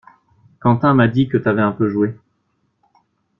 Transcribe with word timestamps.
Quentin 0.59 0.95
m'a 0.95 1.07
dit 1.07 1.27
que 1.27 1.37
t'avais 1.37 1.61
un 1.61 1.73
peu 1.73 1.87
joué? 1.87 2.17